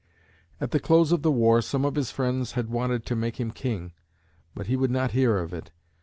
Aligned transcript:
At 0.59 0.71
the 0.71 0.79
close 0.79 1.11
of 1.11 1.21
the 1.21 1.29
war, 1.29 1.61
some 1.61 1.85
of 1.85 1.93
his 1.93 2.09
friends 2.09 2.53
had 2.53 2.71
wanted 2.71 3.05
to 3.05 3.15
make 3.15 3.39
him 3.39 3.51
king, 3.51 3.91
but 4.55 4.65
he 4.65 4.75
would 4.75 4.89
not 4.89 5.11
hear 5.11 5.37
of 5.37 5.53
it. 5.53 5.69